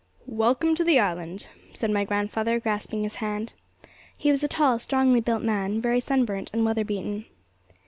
[0.25, 3.53] 'Welcome to the island,' said my grandfather, grasping his hand.
[4.17, 7.25] He was a tall, strongly built man, very sun burnt and weather beaten.